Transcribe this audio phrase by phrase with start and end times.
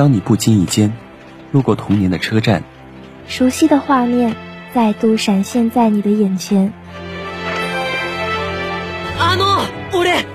[0.00, 0.92] 当你不经意间
[1.52, 2.62] 路过童年的车站，
[3.28, 4.36] 熟悉的画面
[4.74, 6.72] 再度闪现在你的眼前。
[9.18, 9.66] あの、
[9.98, 10.26] 俺、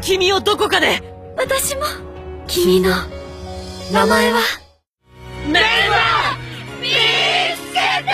[0.00, 1.02] 君をどこかで。
[1.36, 1.82] 私も、
[2.46, 2.90] 君の
[3.92, 4.40] 名前は。
[5.46, 5.60] メガ
[6.80, 8.12] 見つけた！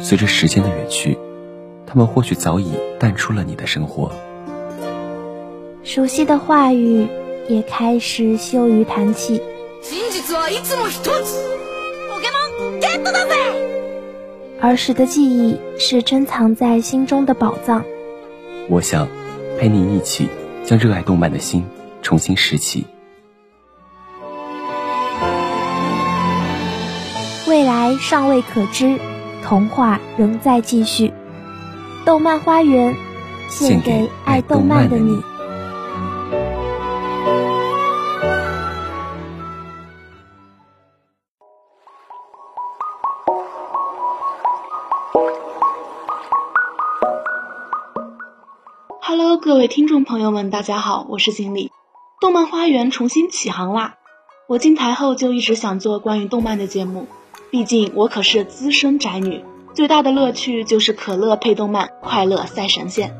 [0.01, 1.17] 随着时间的远去，
[1.87, 4.11] 他们或许早已淡出了你的生活。
[5.83, 7.07] 熟悉的话语
[7.47, 9.41] 也开始羞于谈起。
[9.81, 11.37] 真実はいつも一つ。
[12.09, 13.35] ポケモンゲットだぜ！
[14.61, 17.83] 儿时的记忆是珍藏在心中的宝藏。
[18.67, 19.07] 我想
[19.59, 20.27] 陪你一起
[20.63, 21.63] 将热爱动漫的心
[22.01, 22.85] 重新拾起。
[27.47, 28.97] 未来尚未可知，
[29.43, 31.13] 童话仍在继续。
[32.03, 32.95] 动漫花园，
[33.49, 35.21] 献给爱动漫的你。
[49.10, 51.72] Hello，各位听众朋友们，大家好，我是锦鲤。
[52.20, 53.96] 动漫花园重新起航啦！
[54.48, 57.08] 我进台后就一直想做关于动漫的节目，
[57.50, 59.44] 毕竟我可是资深宅女，
[59.74, 63.12] 最大的乐趣就是可乐配动漫，快乐赛神仙。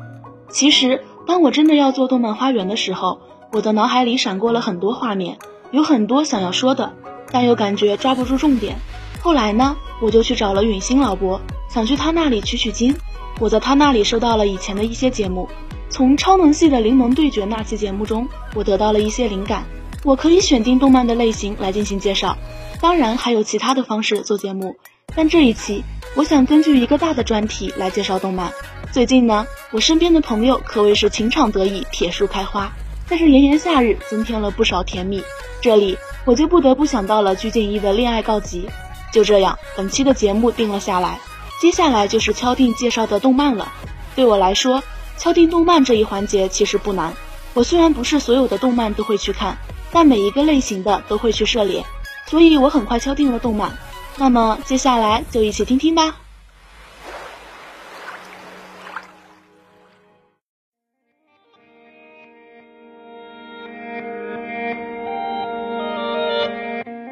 [0.49, 3.19] 其实，当我真的要做动漫花园的时候，
[3.51, 5.39] 我的脑海里闪过了很多画面，
[5.71, 6.93] 有很多想要说的，
[7.33, 8.77] 但又感觉抓不住重点。
[9.21, 12.95] 后来呢，我就去找了允星老伯，想去他那里取取经。
[13.41, 15.49] 我在他那里收到了以前的一些节目。
[15.91, 19.65] 从超能系的灵能对决那期节目中，我得到了一些灵感。
[20.03, 22.37] 我可以选定动漫的类型来进行介绍，
[22.79, 24.77] 当然还有其他的方式做节目。
[25.13, 25.83] 但这一期，
[26.15, 28.51] 我想根据一个大的专题来介绍动漫。
[28.91, 32.71] 最近呢，我身边的朋友可谓是情场得意，铁树开花，
[33.09, 35.21] 但是炎炎夏日增添了不少甜蜜。
[35.61, 38.67] 这里我就不得不想到了鞠婧祎的《恋爱告急》。
[39.13, 41.19] 就这样，本期的节目定了下来，
[41.59, 43.71] 接下来就是敲定介绍的动漫了。
[44.15, 44.81] 对我来说，
[45.17, 47.13] 敲定动漫这一环节其实不难，
[47.53, 49.57] 我虽然不是所有的动漫都会去看，
[49.91, 51.85] 但每一个类型的都会去涉猎，
[52.25, 53.77] 所以我很快敲定了动漫。
[54.17, 56.15] 那么接下来就一起听听吧。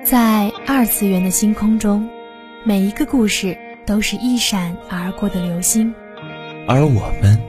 [0.04, 2.10] 在二次元的星空中，
[2.64, 3.56] 每一个故事
[3.86, 5.94] 都是一闪而过的流星，
[6.68, 7.49] 而我们。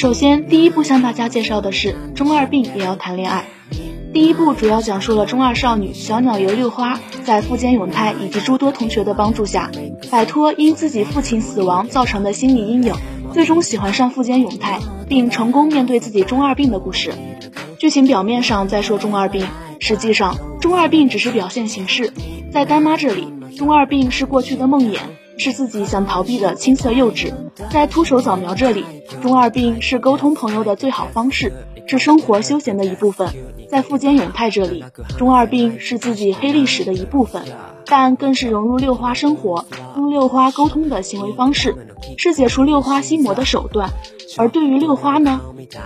[0.00, 3.44] 首先，第一部向大家介绍的是《中二病也要谈恋爱》。
[4.14, 9.70] 第一部主要讲述了中二少女小鸟游六花在富坚永太以及诸多同学的帮助下，
[10.10, 12.94] 摆脱因自己父亲死亡造成的心理阴影，
[13.34, 17.12] 最终喜欢上富坚永太，并成功面对自己中二病的故事。
[17.78, 19.46] 剧情表面上在说中二病，
[19.80, 22.10] 实际上中二病只是表现形式。
[22.50, 23.28] 在丹妈这里，
[23.58, 24.96] 中二病是过去的梦魇。
[25.40, 27.32] 是自己想逃避的青涩幼稚，
[27.70, 28.84] 在秃手扫描这里，
[29.22, 31.52] 中二病是沟通朋友的最好方式，
[31.86, 33.30] 是生活休闲的一部分；
[33.70, 34.84] 在富坚永泰这里，
[35.16, 37.42] 中二病是自己黑历史的一部分，
[37.86, 39.64] 但更是融入六花生活、
[39.94, 41.74] 跟六花沟通的行为方式，
[42.18, 43.90] 是解除六花心魔的手段。
[44.36, 45.40] 而对于六花呢，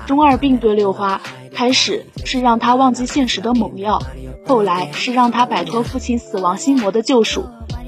[0.07, 1.23] 中二病对六花
[1.55, 4.03] 开始是让他忘记现实的猛药，
[4.45, 7.45] 后来是让他摆脱父亲死亡心魔的救赎。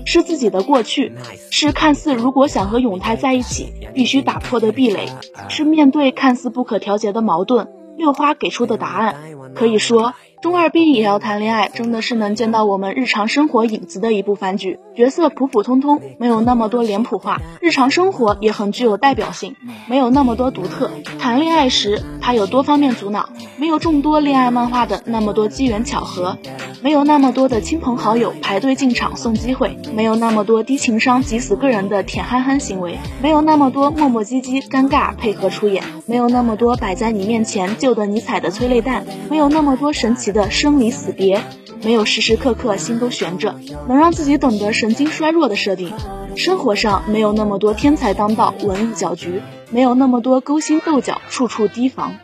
[0.06, 1.12] 是自己的过去，
[1.50, 5.10] 是看似如果想和永泰在一起必须打破的壁垒，
[5.48, 9.16] 是面对看似不可调节的矛盾，六花给出的答案。
[9.54, 14.78] 可以说，中二病也要谈恋爱，真的是能见到我们日常生活影子的一部番剧。
[14.94, 19.56] 角色普普通通，没有那么多脸谱化，日常生活也很具有代表性，
[19.88, 20.90] 没有那么多独特。
[21.18, 26.38] 谈恋爱时，他有多方面阻挠，没有众多恋爱漫画的那么多机缘巧合，
[26.82, 41.42] 没有那么多的亲朋好友排队进场送机会，没有那么多低情商急死个人的舔憨憨行为，没有那么多磨磨唧唧尴尬配合出演，没有那么多摆在你面前就得你踩的催泪弹，没有那么多神奇的生离死别。
[41.82, 43.54] 没有时时刻刻心都悬着，
[43.86, 45.92] 能让自己懂得神经衰弱的设定。
[46.34, 52.16] 生活上没有那么多天才当道、文艺搅局，没有那么多勾心斗角、处处提防，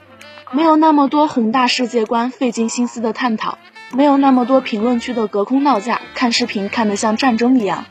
[0.51, 3.59] 没有那么多宏大世界观费尽心思的探讨，
[3.95, 7.85] 没有那么多评论区的隔空闹架，看视频看得像战争一样。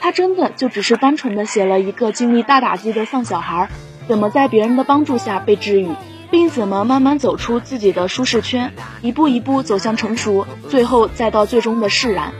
[0.00, 3.68] 他真的就只是单纯的写了一个经历大打击的丧小孩，
[4.08, 5.88] 怎么在别人的帮助下被治愈。
[6.32, 12.32] 并怎么慢慢走出自己的舒适圈，一步一步走向成熟，最后再到最终的释然。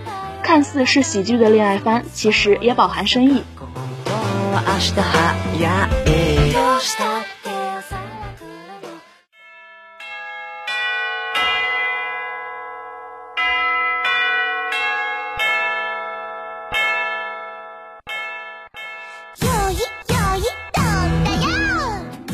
[0.43, 3.45] 看似是喜剧的恋爱番，其实也饱含深意。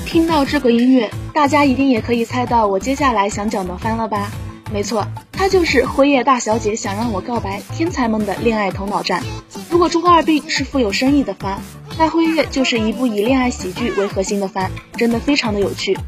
[0.08, 4.30] 听到这个音乐，大家一定也可以猜到我接下来想讲的番了吧？
[4.72, 9.22] 没错，它就是辉夜大小姐想让我告白，天才们的恋爱头脑战。
[9.68, 11.60] 如果中二病是富有深意的番，
[11.98, 15.98] 那辉夜就是一部以恋爱喜剧为核心的番，真的非常的有趣。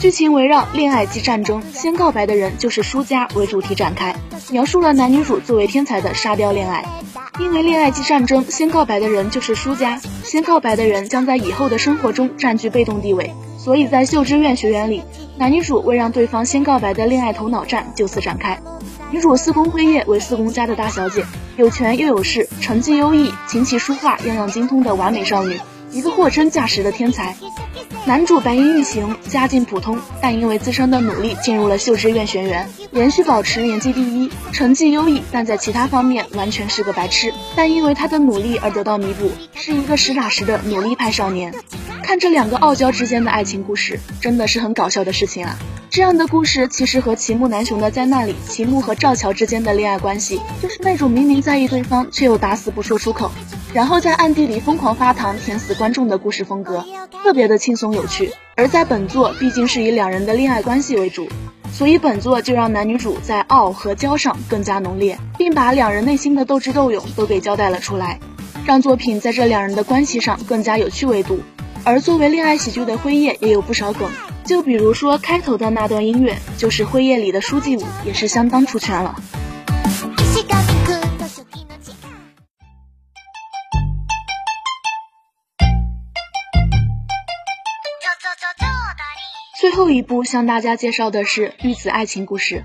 [0.00, 4.16] 剧情围绕恋爱即战争，先告白的人就是输家为主题展开，
[4.50, 6.84] 描述了男女主作为天才的沙雕恋爱。
[7.40, 15.04] 因为恋爱即战争，先告白的人就是输家，先告白的人将在以后的生活中占据被动地位，所以在秀之院学园里，
[15.36, 18.60] 男女主为让对方先告白的恋爱头脑战就此展开。
[19.12, 21.24] 女主四宫辉夜为四宫家的大小姐，
[21.56, 25.60] 有权又有势，成绩优异，琴棋书画样样精通的完美少女，
[25.92, 27.36] 一个货真价实的天才。
[28.06, 37.32] 男主白银玉行，家境普通，但因为自身的努力进入了秀之院学园，连续保持年级第一，成绩优异，但在其他方面完全是个白痴。
[37.54, 41.54] 但因为他的努力而得到弥补，是一个实打实的努力派少年。
[42.02, 45.58] 看这两个傲娇之间的爱情故事，真的是很搞笑的事情啊！
[45.90, 53.30] 这样的故事其实和齐木楠雄的在那里，齐木和赵乔之间的恋爱关系，就是那种明明在意对方，却又打死不说出口。
[53.74, 56.84] 然后在暗地里疯狂发糖甜死观众的故事风格，
[57.22, 58.32] 特别的轻松有趣。
[58.56, 61.28] 而在本作毕竟是以两人的恋爱关系为主，
[61.70, 68.20] 所以本作就让男女主在傲和娇上更加浓烈，并把两人内心的斗智斗勇都给交代了出来，
[68.64, 71.40] 让作品在这两人的关系上更加有趣味度。
[71.84, 74.10] 而作为恋爱喜剧的辉夜也有不少梗，
[74.44, 79.14] 就比如说开头的那段音乐，就是辉夜里的书记舞，也是相当出圈了。
[89.78, 92.56] 后一部向大家介绍的是《玉子爱情故事》。《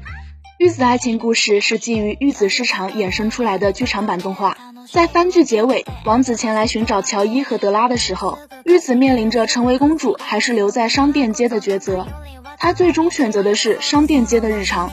[0.57, 4.57] 玉子爱情故事》是基于玉子市场衍生出来的剧场版动画。
[4.92, 12.07] 在番剧结尾，王子前来寻找乔伊和德拉的时候，玉子面临着成为公主还是留在商店街的抉择。
[12.57, 14.89] 她最终选择的是商店街的日常。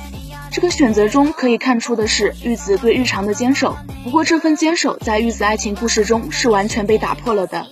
[0.53, 3.77] 这个选择中可以看出的是玉子对日常的坚守。
[4.03, 7.67] 不过这份坚守在玉子爱情故事中是完全被打破了的。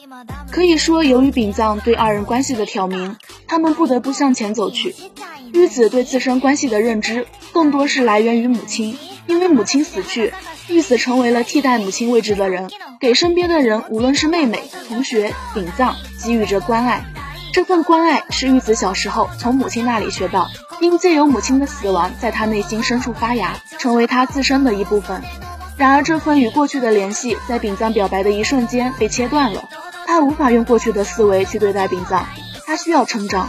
[0.51, 3.17] 可以说，由于丙藏对二人关系的挑明，
[3.47, 4.95] 他们不得不向前走去。
[5.53, 8.97] 玉子对自身关系的认知更多是来源于母亲，
[9.27, 10.33] 因为母亲死去，
[10.69, 12.71] 玉子成为了替代母亲位置的人，
[13.01, 17.03] 给身边的人，无论是妹妹、同学、丙藏，给予着关爱。
[17.53, 20.49] 这份关爱是玉子小时候从母亲那里学到，
[20.81, 25.23] 并借由母亲的死亡，在他内心深处发芽，成为他自身的一部分。
[25.77, 29.69] 然而，这份与过去的联系，在丙藏表白的一瞬间被切断了。
[30.07, 32.27] 他无法用过去的思维去对待丙藏，
[32.67, 33.49] 他需要成长。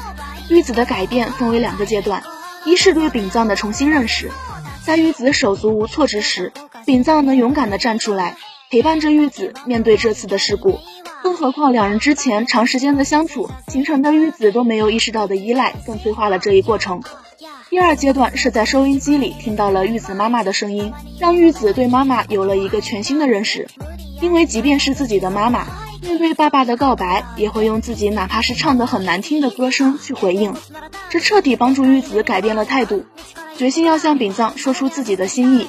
[0.49, 2.23] 玉子的改变分为两个阶段，
[2.65, 4.31] 一是对丙藏的重新认识。
[4.83, 6.51] 在玉子手足无措之时，
[6.85, 8.35] 丙藏能勇敢地站出来，
[8.71, 10.79] 陪伴着玉子面对这次的事故。
[11.23, 17.01] 更何况两人之前长时间的相处形成的玉子都没有意识到的依赖，更催化了这一过程。
[17.69, 23.67] 第二阶段是在收音机里听到了玉子妈妈的声音，让玉子对妈妈有了一个全新的认识。
[24.21, 25.65] 因为即便是自己的妈妈。
[26.01, 30.55] 面对爸爸的告白，也会用自己哪怕是唱得很难听的歌声去回应，
[31.09, 33.05] 这彻底帮助玉子改变了态度，
[33.57, 35.67] 决心要向丙藏说出自己的心意。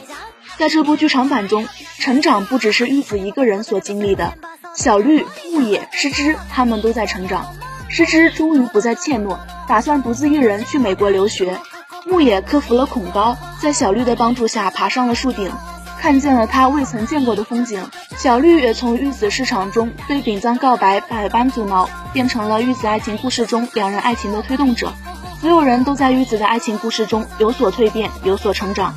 [0.57, 1.67] 在这部剧场版中，
[1.99, 4.35] 成长不只是玉子一个人所经历的，
[4.75, 7.55] 小绿、木野、诗织他们都在成长。
[7.89, 9.37] 诗织终于不再怯懦，
[9.67, 11.59] 打算独自一人去美国留学。
[12.07, 15.51] 木野克服了恐高，在小绿的帮助下爬上了树顶。
[15.99, 17.87] 看见了他未曾见过的风景，
[18.17, 24.95] 小绿也从玉子市场中对丙藏告白百般阻挠，变成了玉子爱情故事中两人爱情的推动者。
[25.41, 28.95] 所有人都在玉子的爱情故事中有所蜕变，有所成长。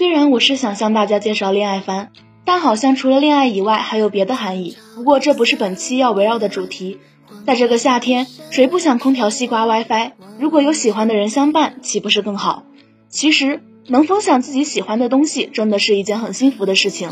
[0.00, 2.08] 虽然我是想向大家介绍恋爱番，
[2.46, 4.78] 但好像除了恋爱以外还有别的含义。
[4.94, 6.98] 不过这不是本期要围绕的主题。
[7.46, 10.12] 在这个夏天，谁不想空调、西瓜、WiFi？
[10.38, 12.62] 如果有喜欢的人相伴，岂不是更好？
[13.10, 17.10] 其实能分享自己喜欢的东西，真的是一件很幸福的事情。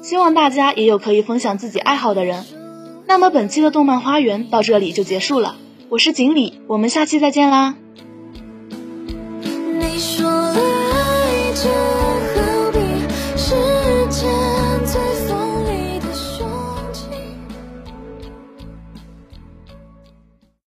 [0.00, 2.46] 希望大家也有可以分享自己爱好的人。
[3.06, 5.56] 那么本期的动漫花园到这里就结束了，
[5.90, 7.74] 我是锦鲤，我们下期再见啦。